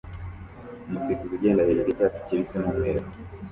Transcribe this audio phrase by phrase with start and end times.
[0.87, 3.05] Umusifuzi ugenda hejuru yicyatsi kibisi n'umweru